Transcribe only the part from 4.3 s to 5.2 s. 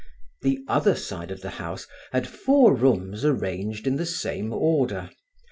order.